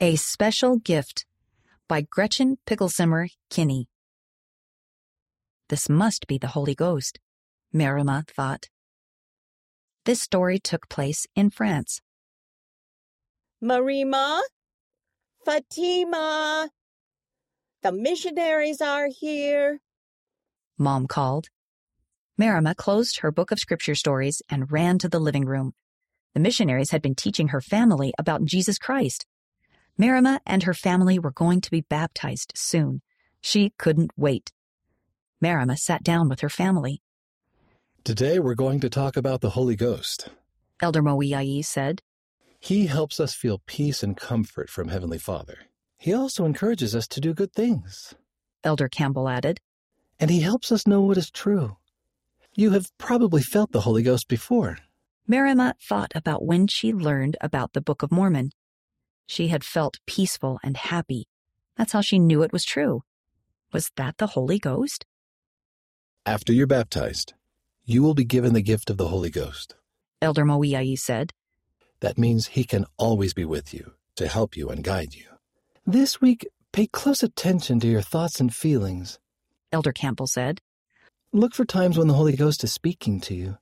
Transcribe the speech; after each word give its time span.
A 0.00 0.14
Special 0.14 0.76
Gift 0.76 1.26
by 1.88 2.02
Gretchen 2.02 2.58
Pickelsimmer 2.64 3.30
Kinney. 3.50 3.88
This 5.70 5.88
must 5.88 6.28
be 6.28 6.38
the 6.38 6.46
Holy 6.46 6.76
Ghost, 6.76 7.18
Marima 7.74 8.24
thought. 8.28 8.68
This 10.04 10.22
story 10.22 10.60
took 10.60 10.88
place 10.88 11.26
in 11.34 11.50
France. 11.50 12.00
Marima? 13.60 14.40
Fatima? 15.44 16.70
The 17.82 17.90
missionaries 17.90 18.80
are 18.80 19.08
here. 19.08 19.80
Mom 20.78 21.08
called. 21.08 21.48
Marima 22.40 22.76
closed 22.76 23.18
her 23.18 23.32
book 23.32 23.50
of 23.50 23.58
scripture 23.58 23.96
stories 23.96 24.42
and 24.48 24.70
ran 24.70 24.98
to 24.98 25.08
the 25.08 25.18
living 25.18 25.44
room. 25.44 25.72
The 26.34 26.40
missionaries 26.40 26.92
had 26.92 27.02
been 27.02 27.16
teaching 27.16 27.48
her 27.48 27.60
family 27.60 28.14
about 28.16 28.44
Jesus 28.44 28.78
Christ. 28.78 29.26
Marima 30.00 30.38
and 30.46 30.62
her 30.62 30.74
family 30.74 31.18
were 31.18 31.32
going 31.32 31.60
to 31.60 31.70
be 31.70 31.80
baptized 31.80 32.52
soon. 32.54 33.02
She 33.40 33.72
couldn't 33.78 34.12
wait. 34.16 34.52
Marima 35.42 35.76
sat 35.76 36.04
down 36.04 36.28
with 36.28 36.40
her 36.40 36.48
family. 36.48 37.02
Today 38.04 38.38
we're 38.38 38.54
going 38.54 38.80
to 38.80 38.88
talk 38.88 39.16
about 39.16 39.40
the 39.40 39.50
Holy 39.50 39.74
Ghost. 39.74 40.28
Elder 40.80 41.02
Moiai 41.02 41.64
said. 41.64 42.00
He 42.60 42.86
helps 42.86 43.18
us 43.18 43.34
feel 43.34 43.62
peace 43.66 44.02
and 44.02 44.16
comfort 44.16 44.70
from 44.70 44.88
Heavenly 44.88 45.18
Father. 45.18 45.58
He 45.96 46.12
also 46.12 46.44
encourages 46.44 46.94
us 46.94 47.08
to 47.08 47.20
do 47.20 47.34
good 47.34 47.52
things. 47.52 48.14
Elder 48.62 48.88
Campbell 48.88 49.28
added. 49.28 49.60
And 50.20 50.30
he 50.30 50.40
helps 50.40 50.70
us 50.70 50.86
know 50.86 51.00
what 51.00 51.18
is 51.18 51.30
true. 51.30 51.76
You 52.54 52.70
have 52.70 52.96
probably 52.98 53.42
felt 53.42 53.72
the 53.72 53.82
Holy 53.82 54.02
Ghost 54.02 54.28
before. 54.28 54.78
Marima 55.28 55.74
thought 55.80 56.12
about 56.14 56.44
when 56.44 56.66
she 56.66 56.92
learned 56.92 57.36
about 57.40 57.72
the 57.72 57.80
Book 57.80 58.02
of 58.02 58.10
Mormon. 58.10 58.50
She 59.28 59.48
had 59.48 59.62
felt 59.62 59.98
peaceful 60.06 60.58
and 60.64 60.74
happy. 60.74 61.28
That's 61.76 61.92
how 61.92 62.00
she 62.00 62.18
knew 62.18 62.42
it 62.42 62.52
was 62.52 62.64
true. 62.64 63.02
Was 63.74 63.90
that 63.96 64.16
the 64.16 64.28
Holy 64.28 64.58
Ghost? 64.58 65.04
After 66.24 66.50
you're 66.50 66.66
baptized, 66.66 67.34
you 67.84 68.02
will 68.02 68.14
be 68.14 68.24
given 68.24 68.54
the 68.54 68.62
gift 68.62 68.88
of 68.88 68.96
the 68.96 69.08
Holy 69.08 69.28
Ghost. 69.28 69.76
Elder 70.22 70.44
Moiai 70.44 70.98
said. 70.98 71.34
That 72.00 72.16
means 72.16 72.48
he 72.48 72.64
can 72.64 72.86
always 72.96 73.34
be 73.34 73.44
with 73.44 73.74
you, 73.74 73.92
to 74.16 74.28
help 74.28 74.56
you 74.56 74.70
and 74.70 74.82
guide 74.82 75.14
you. 75.14 75.26
This 75.86 76.22
week, 76.22 76.48
pay 76.72 76.86
close 76.86 77.22
attention 77.22 77.80
to 77.80 77.86
your 77.86 78.02
thoughts 78.02 78.40
and 78.40 78.54
feelings. 78.54 79.18
Elder 79.70 79.92
Campbell 79.92 80.26
said. 80.26 80.62
Look 81.34 81.54
for 81.54 81.66
times 81.66 81.98
when 81.98 82.08
the 82.08 82.14
Holy 82.14 82.34
Ghost 82.34 82.64
is 82.64 82.72
speaking 82.72 83.20
to 83.20 83.34
you. 83.34 83.58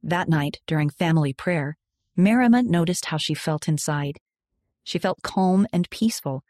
That 0.00 0.28
night, 0.28 0.60
during 0.68 0.90
family 0.90 1.32
prayer, 1.32 1.76
Marima 2.16 2.64
noticed 2.64 3.06
how 3.06 3.16
she 3.16 3.34
felt 3.34 3.66
inside. 3.66 4.20
She 4.84 4.98
felt 4.98 5.22
calm 5.22 5.66
and 5.72 5.90
peaceful. 5.90 6.44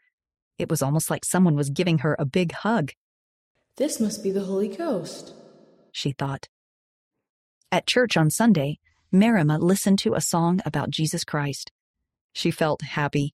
It 0.59 0.69
was 0.69 0.81
almost 0.81 1.09
like 1.09 1.25
someone 1.25 1.55
was 1.55 1.69
giving 1.69 1.99
her 1.99 2.15
a 2.19 2.25
big 2.25 2.51
hug. 2.51 2.91
This 3.77 3.99
must 3.99 4.23
be 4.23 4.31
the 4.31 4.43
Holy 4.43 4.67
Ghost, 4.67 5.33
she 5.91 6.11
thought. 6.11 6.47
At 7.71 7.87
church 7.87 8.15
on 8.15 8.29
Sunday, 8.29 8.79
Marima 9.13 9.59
listened 9.59 9.99
to 9.99 10.13
a 10.13 10.21
song 10.21 10.61
about 10.65 10.89
Jesus 10.89 11.23
Christ. 11.23 11.71
She 12.33 12.51
felt 12.51 12.81
happy. 12.81 13.33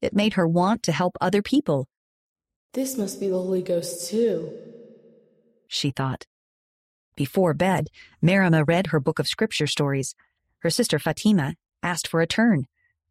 It 0.00 0.14
made 0.14 0.34
her 0.34 0.46
want 0.46 0.82
to 0.84 0.92
help 0.92 1.16
other 1.20 1.42
people. 1.42 1.88
This 2.72 2.96
must 2.96 3.20
be 3.20 3.28
the 3.28 3.34
Holy 3.34 3.62
Ghost, 3.62 4.08
too, 4.10 4.52
she 5.68 5.90
thought. 5.90 6.26
Before 7.16 7.54
bed, 7.54 7.88
Marima 8.22 8.66
read 8.66 8.88
her 8.88 9.00
book 9.00 9.18
of 9.18 9.26
scripture 9.26 9.66
stories. 9.66 10.14
Her 10.60 10.70
sister 10.70 10.98
Fatima 10.98 11.54
asked 11.82 12.08
for 12.08 12.20
a 12.20 12.26
turn. 12.26 12.66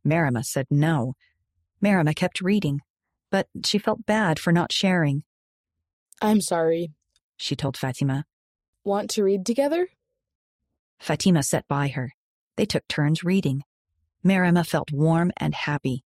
Marima 0.06 0.46
said 0.46 0.68
no. 0.70 1.14
Marima 1.84 2.16
kept 2.16 2.42
reading, 2.42 2.82
but 3.32 3.48
she 3.66 3.78
felt 3.78 4.06
bad 4.06 4.40
for 4.40 4.52
not 4.52 4.72
sharing. 4.72 5.24
I'm 6.22 6.42
sorry, 6.42 6.92
she 7.38 7.56
told 7.56 7.78
Fatima. 7.78 8.26
Want 8.84 9.10
to 9.12 9.24
read 9.24 9.46
together? 9.46 9.90
Fatima 11.00 11.44
sat 11.44 11.68
by 11.68 11.90
her. 11.90 12.14
They 12.56 12.66
took 12.66 12.88
turns 12.88 13.24
reading. 13.24 13.64
Marima 14.24 14.66
felt 14.66 14.92
warm 14.92 15.32
and 15.38 15.54
happy. 15.54 16.04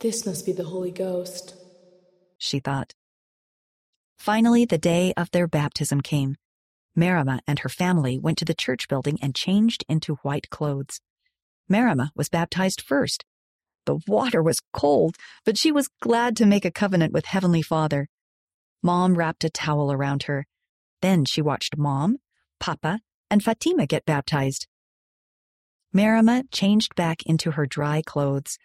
This 0.00 0.26
must 0.26 0.44
be 0.44 0.52
the 0.52 0.64
Holy 0.64 0.90
Ghost, 0.90 1.54
she 2.38 2.60
thought. 2.60 2.92
Finally, 4.18 4.64
the 4.64 4.78
day 4.78 5.12
of 5.16 5.30
their 5.30 5.48
baptism 5.48 6.00
came. 6.00 6.36
Marima 6.96 7.40
and 7.46 7.60
her 7.60 7.68
family 7.68 8.18
went 8.18 8.38
to 8.38 8.44
the 8.44 8.54
church 8.54 8.86
building 8.86 9.18
and 9.22 9.34
changed 9.34 9.84
into 9.88 10.16
white 10.16 10.50
clothes. 10.50 11.00
Marima 11.72 12.10
was 12.14 12.28
baptized 12.28 12.82
first. 12.82 13.24
The 13.86 13.98
water 14.06 14.42
was 14.42 14.60
cold, 14.72 15.16
but 15.44 15.56
she 15.58 15.72
was 15.72 15.90
glad 16.00 16.36
to 16.36 16.46
make 16.46 16.64
a 16.64 16.70
covenant 16.70 17.12
with 17.12 17.26
Heavenly 17.26 17.62
Father. 17.62 18.08
Mom 18.82 19.14
wrapped 19.14 19.44
a 19.44 19.50
towel 19.50 19.90
around 19.90 20.24
her. 20.24 20.46
Then 21.00 21.24
she 21.24 21.40
watched 21.40 21.76
Mom, 21.76 22.18
Papa, 22.60 23.00
and 23.30 23.42
Fatima 23.42 23.86
get 23.86 24.04
baptized. 24.04 24.66
Marima 25.94 26.44
changed 26.50 26.94
back 26.94 27.22
into 27.24 27.52
her 27.52 27.66
dry 27.66 28.02
clothes. 28.04 28.58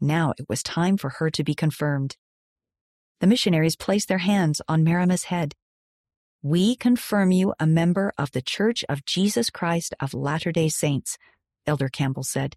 Now 0.00 0.32
it 0.38 0.48
was 0.48 0.62
time 0.62 0.96
for 0.96 1.10
her 1.18 1.30
to 1.30 1.44
be 1.44 1.54
confirmed. 1.54 2.16
The 3.20 3.26
missionaries 3.26 3.76
placed 3.76 4.08
their 4.08 4.18
hands 4.18 4.62
on 4.66 4.84
Marima's 4.84 5.24
head. 5.24 5.54
We 6.42 6.74
confirm 6.74 7.32
you 7.32 7.52
a 7.60 7.66
member 7.66 8.12
of 8.16 8.30
the 8.32 8.40
Church 8.40 8.82
of 8.88 9.04
Jesus 9.04 9.50
Christ 9.50 9.94
of 10.00 10.14
Latter 10.14 10.52
day 10.52 10.70
Saints, 10.70 11.18
Elder 11.66 11.88
Campbell 11.88 12.24
said, 12.24 12.56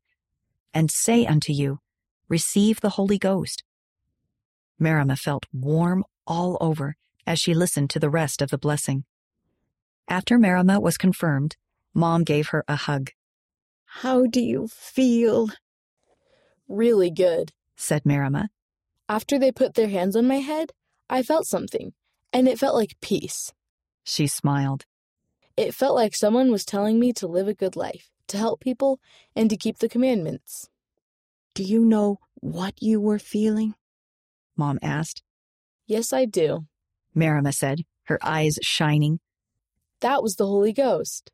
and 0.73 0.89
say 0.89 1.25
unto 1.25 1.53
you, 1.53 1.79
Receive 2.29 2.81
the 2.81 2.91
Holy 2.91 3.17
Ghost. 3.17 3.63
Marima 4.81 5.17
felt 5.17 5.45
warm 5.53 6.03
all 6.25 6.57
over 6.59 6.95
as 7.27 7.39
she 7.39 7.53
listened 7.53 7.89
to 7.91 7.99
the 7.99 8.09
rest 8.09 8.41
of 8.41 8.49
the 8.49 8.57
blessing. 8.57 9.03
After 10.07 10.37
Marima 10.37 10.81
was 10.81 10.97
confirmed, 10.97 11.55
Mom 11.93 12.23
gave 12.23 12.47
her 12.47 12.63
a 12.67 12.75
hug. 12.75 13.11
How 13.85 14.25
do 14.25 14.41
you 14.41 14.67
feel? 14.67 15.49
Really 16.67 17.11
good, 17.11 17.51
said 17.75 18.03
Marima. 18.03 18.47
After 19.07 19.37
they 19.37 19.51
put 19.51 19.75
their 19.75 19.89
hands 19.89 20.15
on 20.15 20.27
my 20.27 20.39
head, 20.39 20.71
I 21.09 21.21
felt 21.21 21.45
something, 21.45 21.93
and 22.31 22.47
it 22.47 22.57
felt 22.57 22.75
like 22.75 22.99
peace. 23.01 23.53
She 24.03 24.27
smiled. 24.27 24.85
It 25.55 25.75
felt 25.75 25.95
like 25.95 26.15
someone 26.15 26.51
was 26.51 26.65
telling 26.65 26.99
me 26.99 27.13
to 27.13 27.27
live 27.27 27.47
a 27.47 27.53
good 27.53 27.75
life, 27.75 28.09
to 28.27 28.37
help 28.37 28.61
people, 28.61 28.99
and 29.35 29.49
to 29.49 29.57
keep 29.57 29.79
the 29.79 29.89
commandments. 29.89 30.69
Do 31.53 31.63
you 31.63 31.85
know 31.85 32.19
what 32.35 32.81
you 32.81 32.99
were 32.99 33.19
feeling? 33.19 33.75
Mom 34.57 34.79
asked. 34.81 35.23
Yes, 35.85 36.13
I 36.13 36.25
do, 36.25 36.65
Marima 37.15 37.53
said, 37.53 37.81
her 38.03 38.19
eyes 38.21 38.57
shining. 38.61 39.19
That 40.01 40.23
was 40.23 40.35
the 40.35 40.47
Holy 40.47 40.73
Ghost. 40.73 41.31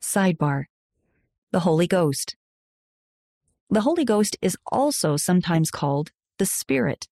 Sidebar 0.00 0.64
The 1.50 1.60
Holy 1.60 1.86
Ghost. 1.86 2.36
The 3.70 3.82
Holy 3.82 4.04
Ghost 4.04 4.36
is 4.40 4.56
also 4.70 5.16
sometimes 5.16 5.70
called 5.70 6.10
the 6.38 6.46
Spirit. 6.46 7.08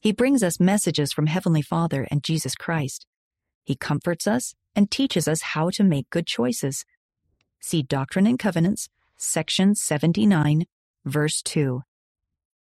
He 0.00 0.12
brings 0.12 0.42
us 0.42 0.60
messages 0.60 1.12
from 1.12 1.26
Heavenly 1.26 1.60
Father 1.60 2.06
and 2.10 2.24
Jesus 2.24 2.54
Christ. 2.54 3.06
He 3.64 3.74
comforts 3.74 4.26
us 4.26 4.54
and 4.74 4.90
teaches 4.90 5.28
us 5.28 5.42
how 5.42 5.68
to 5.70 5.84
make 5.84 6.08
good 6.08 6.26
choices. 6.26 6.86
See 7.60 7.82
Doctrine 7.82 8.26
and 8.26 8.38
Covenants, 8.38 8.88
section 9.18 9.74
79, 9.74 10.64
verse 11.04 11.42
2. 11.42 11.82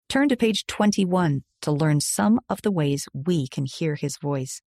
Turn 0.08 0.28
to 0.28 0.36
page 0.36 0.66
21 0.66 1.44
to 1.62 1.70
learn 1.70 2.00
some 2.00 2.40
of 2.48 2.62
the 2.62 2.72
ways 2.72 3.06
we 3.14 3.46
can 3.46 3.66
hear 3.66 3.94
his 3.94 4.16
voice. 4.16 4.60